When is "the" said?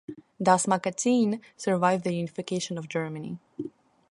2.05-2.15